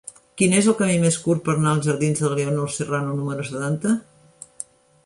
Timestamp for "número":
3.21-3.49